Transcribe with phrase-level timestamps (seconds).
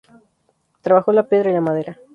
[0.81, 1.99] Trabajó la piedra y la madera.